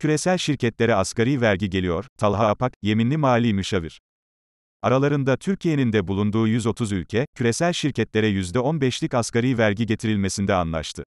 Küresel 0.00 0.38
şirketlere 0.38 0.94
asgari 0.94 1.40
vergi 1.40 1.70
geliyor, 1.70 2.04
Talha 2.18 2.48
Apak, 2.48 2.72
yeminli 2.82 3.16
mali 3.16 3.54
müşavir. 3.54 4.00
Aralarında 4.82 5.36
Türkiye'nin 5.36 5.92
de 5.92 6.08
bulunduğu 6.08 6.46
130 6.48 6.92
ülke, 6.92 7.26
küresel 7.34 7.72
şirketlere 7.72 8.30
%15'lik 8.30 9.14
asgari 9.14 9.58
vergi 9.58 9.86
getirilmesinde 9.86 10.54
anlaştı. 10.54 11.04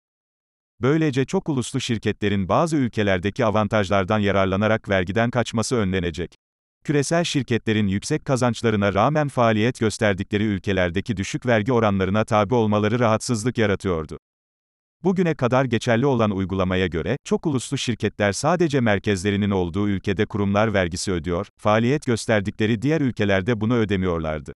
Böylece 0.81 1.25
çok 1.25 1.49
uluslu 1.49 1.81
şirketlerin 1.81 2.49
bazı 2.49 2.77
ülkelerdeki 2.77 3.45
avantajlardan 3.45 4.19
yararlanarak 4.19 4.89
vergiden 4.89 5.29
kaçması 5.31 5.75
önlenecek. 5.75 6.35
Küresel 6.83 7.23
şirketlerin 7.23 7.87
yüksek 7.87 8.25
kazançlarına 8.25 8.93
rağmen 8.93 9.27
faaliyet 9.27 9.79
gösterdikleri 9.79 10.43
ülkelerdeki 10.43 11.17
düşük 11.17 11.45
vergi 11.45 11.73
oranlarına 11.73 12.25
tabi 12.25 12.53
olmaları 12.53 12.99
rahatsızlık 12.99 13.57
yaratıyordu. 13.57 14.17
Bugüne 15.03 15.35
kadar 15.35 15.65
geçerli 15.65 16.05
olan 16.05 16.31
uygulamaya 16.31 16.87
göre, 16.87 17.17
çok 17.23 17.45
uluslu 17.45 17.77
şirketler 17.77 18.31
sadece 18.31 18.79
merkezlerinin 18.79 19.49
olduğu 19.49 19.89
ülkede 19.89 20.25
kurumlar 20.25 20.73
vergisi 20.73 21.11
ödüyor, 21.11 21.47
faaliyet 21.57 22.05
gösterdikleri 22.05 22.81
diğer 22.81 23.01
ülkelerde 23.01 23.61
bunu 23.61 23.75
ödemiyorlardı. 23.75 24.53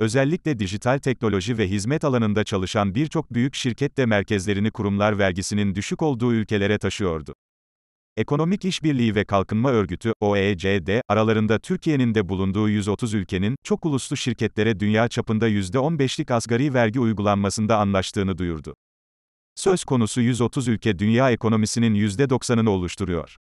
Özellikle 0.00 0.58
dijital 0.58 0.98
teknoloji 0.98 1.58
ve 1.58 1.68
hizmet 1.68 2.04
alanında 2.04 2.44
çalışan 2.44 2.94
birçok 2.94 3.34
büyük 3.34 3.54
şirket 3.54 3.96
de 3.96 4.06
merkezlerini 4.06 4.70
kurumlar 4.70 5.18
vergisinin 5.18 5.74
düşük 5.74 6.02
olduğu 6.02 6.32
ülkelere 6.32 6.78
taşıyordu. 6.78 7.34
Ekonomik 8.16 8.64
İşbirliği 8.64 9.14
ve 9.14 9.24
Kalkınma 9.24 9.70
Örgütü, 9.70 10.12
OECD, 10.20 11.00
aralarında 11.08 11.58
Türkiye'nin 11.58 12.14
de 12.14 12.28
bulunduğu 12.28 12.68
130 12.68 13.14
ülkenin, 13.14 13.56
çok 13.64 13.86
uluslu 13.86 14.16
şirketlere 14.16 14.80
dünya 14.80 15.08
çapında 15.08 15.48
%15'lik 15.48 16.30
asgari 16.30 16.74
vergi 16.74 17.00
uygulanmasında 17.00 17.78
anlaştığını 17.78 18.38
duyurdu. 18.38 18.74
Söz 19.54 19.84
konusu 19.84 20.20
130 20.20 20.68
ülke 20.68 20.98
dünya 20.98 21.30
ekonomisinin 21.30 21.94
%90'ını 21.94 22.68
oluşturuyor. 22.68 23.36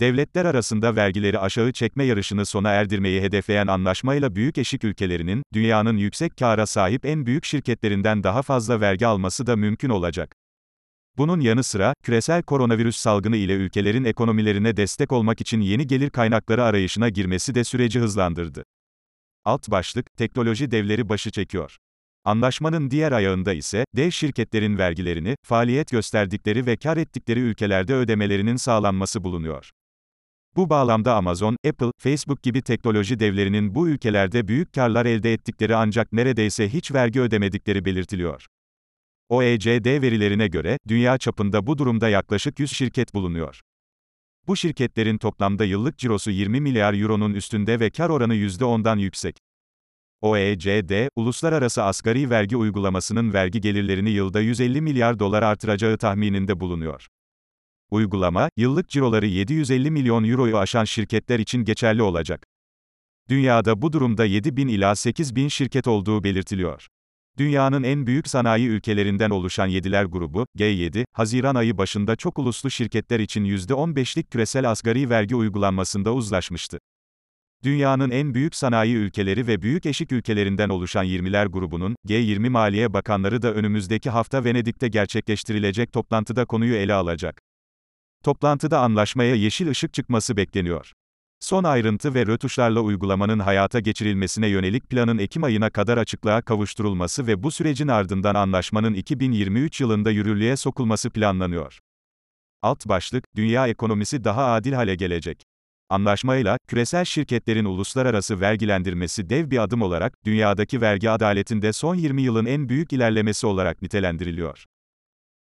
Devletler 0.00 0.44
arasında 0.44 0.96
vergileri 0.96 1.38
aşağı 1.38 1.72
çekme 1.72 2.04
yarışını 2.04 2.46
sona 2.46 2.70
erdirmeyi 2.70 3.22
hedefleyen 3.22 3.66
anlaşmayla 3.66 4.34
büyük 4.36 4.58
eşik 4.58 4.84
ülkelerinin, 4.84 5.42
dünyanın 5.52 5.96
yüksek 5.96 6.36
kâra 6.36 6.66
sahip 6.66 7.06
en 7.06 7.26
büyük 7.26 7.44
şirketlerinden 7.44 8.24
daha 8.24 8.42
fazla 8.42 8.80
vergi 8.80 9.06
alması 9.06 9.46
da 9.46 9.56
mümkün 9.56 9.88
olacak. 9.88 10.34
Bunun 11.18 11.40
yanı 11.40 11.62
sıra, 11.62 11.94
küresel 12.02 12.42
koronavirüs 12.42 12.96
salgını 12.96 13.36
ile 13.36 13.52
ülkelerin 13.54 14.04
ekonomilerine 14.04 14.76
destek 14.76 15.12
olmak 15.12 15.40
için 15.40 15.60
yeni 15.60 15.86
gelir 15.86 16.10
kaynakları 16.10 16.64
arayışına 16.64 17.08
girmesi 17.08 17.54
de 17.54 17.64
süreci 17.64 18.00
hızlandırdı. 18.00 18.64
Alt 19.44 19.70
başlık, 19.70 20.06
teknoloji 20.16 20.70
devleri 20.70 21.08
başı 21.08 21.30
çekiyor. 21.30 21.76
Anlaşmanın 22.26 22.90
diğer 22.90 23.12
ayağında 23.12 23.52
ise, 23.52 23.84
dev 23.96 24.10
şirketlerin 24.10 24.78
vergilerini, 24.78 25.36
faaliyet 25.46 25.90
gösterdikleri 25.90 26.66
ve 26.66 26.76
kar 26.76 26.96
ettikleri 26.96 27.40
ülkelerde 27.40 27.94
ödemelerinin 27.94 28.56
sağlanması 28.56 29.24
bulunuyor. 29.24 29.70
Bu 30.56 30.70
bağlamda 30.70 31.14
Amazon, 31.14 31.56
Apple, 31.68 31.90
Facebook 31.98 32.42
gibi 32.42 32.62
teknoloji 32.62 33.18
devlerinin 33.18 33.74
bu 33.74 33.88
ülkelerde 33.88 34.48
büyük 34.48 34.72
karlar 34.72 35.06
elde 35.06 35.32
ettikleri 35.32 35.76
ancak 35.76 36.12
neredeyse 36.12 36.68
hiç 36.68 36.92
vergi 36.92 37.20
ödemedikleri 37.20 37.84
belirtiliyor. 37.84 38.46
OECD 39.28 40.02
verilerine 40.02 40.48
göre, 40.48 40.78
dünya 40.88 41.18
çapında 41.18 41.66
bu 41.66 41.78
durumda 41.78 42.08
yaklaşık 42.08 42.58
100 42.58 42.72
şirket 42.72 43.14
bulunuyor. 43.14 43.60
Bu 44.46 44.56
şirketlerin 44.56 45.18
toplamda 45.18 45.64
yıllık 45.64 45.98
cirosu 45.98 46.30
20 46.30 46.60
milyar 46.60 46.94
euronun 46.94 47.34
üstünde 47.34 47.80
ve 47.80 47.90
kar 47.90 48.10
oranı 48.10 48.34
%10'dan 48.34 48.96
yüksek. 48.96 49.36
OECD, 50.24 51.08
uluslararası 51.16 51.82
asgari 51.82 52.30
vergi 52.30 52.56
uygulamasının 52.56 53.32
vergi 53.32 53.60
gelirlerini 53.60 54.10
yılda 54.10 54.40
150 54.40 54.80
milyar 54.80 55.18
dolar 55.18 55.42
artıracağı 55.42 55.98
tahmininde 55.98 56.60
bulunuyor. 56.60 57.06
Uygulama, 57.90 58.48
yıllık 58.56 58.88
ciroları 58.88 59.26
750 59.26 59.90
milyon 59.90 60.24
euroyu 60.24 60.58
aşan 60.58 60.84
şirketler 60.84 61.38
için 61.38 61.64
geçerli 61.64 62.02
olacak. 62.02 62.46
Dünyada 63.28 63.82
bu 63.82 63.92
durumda 63.92 64.24
7 64.24 64.56
bin 64.56 64.68
ila 64.68 64.96
8 64.96 65.36
bin 65.36 65.48
şirket 65.48 65.88
olduğu 65.88 66.24
belirtiliyor. 66.24 66.88
Dünyanın 67.38 67.82
en 67.82 68.06
büyük 68.06 68.28
sanayi 68.28 68.68
ülkelerinden 68.68 69.30
oluşan 69.30 69.66
Yediler 69.66 70.04
grubu, 70.04 70.46
G7, 70.58 71.04
Haziran 71.12 71.54
ayı 71.54 71.78
başında 71.78 72.16
çok 72.16 72.38
uluslu 72.38 72.70
şirketler 72.70 73.20
için 73.20 73.44
%15'lik 73.44 74.30
küresel 74.30 74.70
asgari 74.70 75.10
vergi 75.10 75.36
uygulanmasında 75.36 76.14
uzlaşmıştı. 76.14 76.78
Dünyanın 77.64 78.10
en 78.10 78.34
büyük 78.34 78.54
sanayi 78.54 78.94
ülkeleri 78.94 79.46
ve 79.46 79.62
büyük 79.62 79.86
eşik 79.86 80.12
ülkelerinden 80.12 80.68
oluşan 80.68 81.06
20'ler 81.06 81.48
grubunun, 81.48 81.96
G20 82.08 82.48
Maliye 82.48 82.92
Bakanları 82.92 83.42
da 83.42 83.54
önümüzdeki 83.54 84.10
hafta 84.10 84.44
Venedik'te 84.44 84.88
gerçekleştirilecek 84.88 85.92
toplantıda 85.92 86.44
konuyu 86.44 86.74
ele 86.74 86.94
alacak. 86.94 87.40
Toplantıda 88.24 88.80
anlaşmaya 88.80 89.34
yeşil 89.34 89.68
ışık 89.68 89.94
çıkması 89.94 90.36
bekleniyor. 90.36 90.92
Son 91.40 91.64
ayrıntı 91.64 92.14
ve 92.14 92.26
rötuşlarla 92.26 92.80
uygulamanın 92.80 93.38
hayata 93.38 93.80
geçirilmesine 93.80 94.46
yönelik 94.48 94.90
planın 94.90 95.18
Ekim 95.18 95.44
ayına 95.44 95.70
kadar 95.70 95.98
açıklığa 95.98 96.42
kavuşturulması 96.42 97.26
ve 97.26 97.42
bu 97.42 97.50
sürecin 97.50 97.88
ardından 97.88 98.34
anlaşmanın 98.34 98.94
2023 98.94 99.80
yılında 99.80 100.10
yürürlüğe 100.10 100.56
sokulması 100.56 101.10
planlanıyor. 101.10 101.78
Alt 102.62 102.88
başlık, 102.88 103.24
dünya 103.36 103.68
ekonomisi 103.68 104.24
daha 104.24 104.52
adil 104.52 104.72
hale 104.72 104.94
gelecek. 104.94 105.53
Anlaşmayla, 105.90 106.58
küresel 106.68 107.04
şirketlerin 107.04 107.64
uluslararası 107.64 108.40
vergilendirmesi 108.40 109.30
dev 109.30 109.50
bir 109.50 109.58
adım 109.62 109.82
olarak, 109.82 110.24
dünyadaki 110.24 110.80
vergi 110.80 111.10
adaletinde 111.10 111.72
son 111.72 111.94
20 111.94 112.22
yılın 112.22 112.46
en 112.46 112.68
büyük 112.68 112.92
ilerlemesi 112.92 113.46
olarak 113.46 113.82
nitelendiriliyor. 113.82 114.64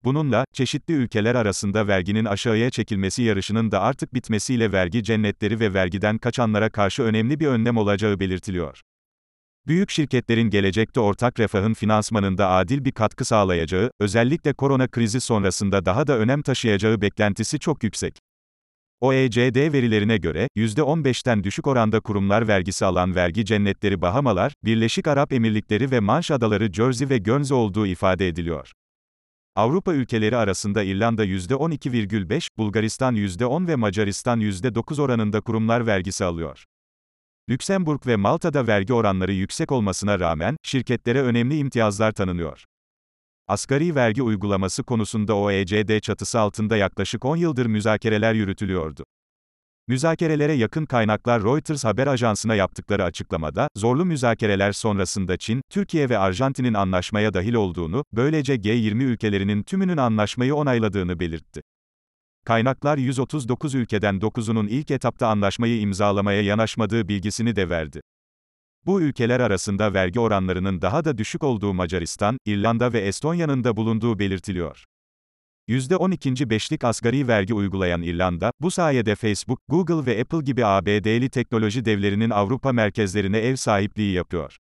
Bununla, 0.04 0.46
çeşitli 0.54 0.94
ülkeler 0.94 1.36
arasında 1.36 1.88
verginin 1.88 2.26
aşağıya 2.26 2.70
çekilmesi 2.70 3.24
yarışının 3.24 3.72
da 3.72 3.82
artık 3.82 4.14
bitmesiyle 4.14 4.72
vergi 4.72 5.04
cennetleri 5.04 5.60
ve 5.60 5.74
vergiden 5.74 6.18
kaçanlara 6.18 6.70
karşı 6.70 7.04
önemli 7.04 7.40
bir 7.40 7.48
önlem 7.48 7.78
olacağı 7.78 8.20
belirtiliyor. 8.20 8.82
Büyük 9.68 9.92
şirketlerin 9.92 10.50
gelecekte 10.50 11.00
ortak 11.00 11.40
refahın 11.40 11.74
finansmanında 11.74 12.50
adil 12.50 12.86
bir 12.86 12.92
katkı 12.92 13.26
sağlayacağı, 13.26 13.92
özellikle 14.00 14.54
korona 14.54 14.88
krizi 14.88 15.22
sonrasında 15.22 15.86
daha 15.86 16.08
da 16.08 16.18
önem 16.18 16.42
taşıyacağı 16.42 17.02
beklentisi 17.02 17.60
çok 17.60 17.84
yüksek. 17.84 18.27
OECD 19.02 19.74
verilerine 19.74 20.18
göre, 20.18 20.48
%15'ten 20.56 21.44
düşük 21.44 21.68
oranda 21.68 22.00
kurumlar 22.00 22.48
vergisi 22.48 22.86
alan 22.86 23.16
vergi 23.16 23.46
cennetleri 23.46 24.02
Bahamalar, 24.02 24.54
Birleşik 24.66 25.08
Arap 25.08 25.34
Emirlikleri 25.34 25.92
ve 25.92 26.00
Manş 26.00 26.32
Adaları 26.32 26.74
Jersey 26.74 27.10
ve 27.10 27.18
Guernsey 27.18 27.58
olduğu 27.58 27.88
ifade 27.88 28.28
ediliyor. 28.28 28.72
Avrupa 29.56 29.94
ülkeleri 29.94 30.38
arasında 30.38 30.84
İrlanda 30.84 31.26
%12,5, 31.26 32.48
Bulgaristan 32.58 33.16
%10 33.16 33.68
ve 33.68 33.76
Macaristan 33.76 34.40
%9 34.40 35.02
oranında 35.02 35.42
kurumlar 35.42 35.88
vergisi 35.88 36.26
alıyor. 36.26 36.64
Lüksemburg 37.50 38.08
ve 38.08 38.16
Malta'da 38.16 38.68
vergi 38.68 38.94
oranları 38.94 39.34
yüksek 39.34 39.72
olmasına 39.72 40.20
rağmen, 40.20 40.58
şirketlere 40.64 41.22
önemli 41.22 41.58
imtiyazlar 41.58 42.12
tanınıyor. 42.12 42.66
Asgari 43.50 43.96
vergi 43.96 44.22
uygulaması 44.22 44.84
konusunda 44.84 45.36
OECD 45.36 46.00
çatısı 46.00 46.40
altında 46.40 46.78
yaklaşık 46.78 47.26
10 47.26 47.38
yıldır 47.38 47.66
müzakereler 47.66 48.34
yürütülüyordu. 48.34 49.04
Müzakerelere 49.88 50.54
yakın 50.54 50.86
kaynaklar 50.86 51.44
Reuters 51.44 51.86
haber 51.86 52.08
ajansına 52.08 52.56
yaptıkları 52.56 53.04
açıklamada, 53.04 53.68
zorlu 53.78 54.06
müzakereler 54.06 54.72
sonrasında 54.72 55.38
Çin, 55.38 55.62
Türkiye 55.70 56.10
ve 56.10 56.18
Arjantin'in 56.18 56.74
anlaşmaya 56.74 57.34
dahil 57.34 57.54
olduğunu, 57.54 58.04
böylece 58.14 58.56
G20 58.56 59.04
ülkelerinin 59.04 59.64
tümünün 59.64 59.98
anlaşmayı 59.98 60.56
onayladığını 60.56 61.20
belirtti. 61.20 61.62
Kaynaklar 62.46 62.98
139 62.98 63.76
ülkeden 63.76 64.16
9'unun 64.16 64.68
ilk 64.68 64.92
etapta 64.92 65.28
anlaşmayı 65.28 65.80
imzalamaya 65.80 66.42
yanaşmadığı 66.42 67.08
bilgisini 67.08 67.56
de 67.56 67.70
verdi. 67.70 68.02
Bu 68.88 69.02
ülkeler 69.02 69.40
arasında 69.40 69.94
vergi 69.94 70.20
oranlarının 70.20 70.82
daha 70.82 71.06
da 71.06 71.18
düşük 71.18 71.44
olduğu 71.44 71.74
Macaristan, 71.74 72.38
İrlanda 72.46 72.94
ve 72.94 73.00
Estonya'nın 73.00 73.64
da 73.64 73.78
bulunduğu 73.78 74.20
belirtiliyor. 74.20 74.84
%12. 75.68 76.50
beşlik 76.50 76.84
asgari 76.84 77.28
vergi 77.28 77.54
uygulayan 77.54 78.02
İrlanda, 78.02 78.52
bu 78.62 78.72
sayede 78.72 79.16
Facebook, 79.16 79.60
Google 79.68 80.06
ve 80.06 80.22
Apple 80.22 80.40
gibi 80.40 80.66
ABD'li 80.66 81.30
teknoloji 81.30 81.86
devlerinin 81.86 82.30
Avrupa 82.30 82.72
merkezlerine 82.72 83.38
ev 83.38 83.56
sahipliği 83.56 84.14
yapıyor. 84.14 84.58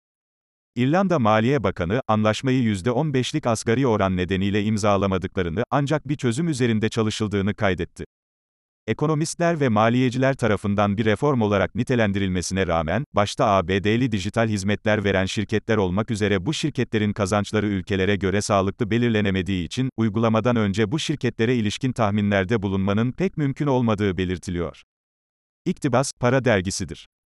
İrlanda 0.76 1.18
Maliye 1.18 1.62
Bakanı, 1.62 2.02
anlaşmayı 2.08 2.62
%15'lik 2.62 3.46
asgari 3.46 3.86
oran 3.86 4.16
nedeniyle 4.16 4.64
imzalamadıklarını, 4.64 5.64
ancak 5.70 6.08
bir 6.08 6.16
çözüm 6.16 6.48
üzerinde 6.48 6.88
çalışıldığını 6.88 7.54
kaydetti. 7.54 8.04
Ekonomistler 8.86 9.60
ve 9.60 9.68
maliyeciler 9.68 10.34
tarafından 10.34 10.96
bir 10.96 11.04
reform 11.04 11.40
olarak 11.40 11.74
nitelendirilmesine 11.74 12.66
rağmen, 12.66 13.04
başta 13.12 13.46
ABD'li 13.46 14.12
dijital 14.12 14.48
hizmetler 14.48 15.04
veren 15.04 15.26
şirketler 15.26 15.76
olmak 15.76 16.10
üzere 16.10 16.46
bu 16.46 16.54
şirketlerin 16.54 17.12
kazançları 17.12 17.66
ülkelere 17.66 18.16
göre 18.16 18.42
sağlıklı 18.42 18.90
belirlenemediği 18.90 19.66
için, 19.66 19.90
uygulamadan 19.96 20.56
önce 20.56 20.92
bu 20.92 20.98
şirketlere 20.98 21.56
ilişkin 21.56 21.92
tahminlerde 21.92 22.62
bulunmanın 22.62 23.12
pek 23.12 23.36
mümkün 23.36 23.66
olmadığı 23.66 24.16
belirtiliyor. 24.16 24.82
İktibas, 25.64 26.12
para 26.20 26.44
dergisidir. 26.44 27.06